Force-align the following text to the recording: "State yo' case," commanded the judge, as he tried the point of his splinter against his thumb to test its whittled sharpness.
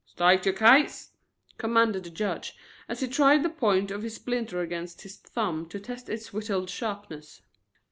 "State 0.03 0.47
yo' 0.47 0.51
case," 0.51 1.11
commanded 1.59 2.03
the 2.03 2.09
judge, 2.09 2.55
as 2.89 3.01
he 3.01 3.07
tried 3.07 3.43
the 3.43 3.51
point 3.51 3.91
of 3.91 4.01
his 4.01 4.15
splinter 4.15 4.59
against 4.59 5.03
his 5.03 5.15
thumb 5.17 5.69
to 5.69 5.79
test 5.79 6.09
its 6.09 6.33
whittled 6.33 6.71
sharpness. 6.71 7.43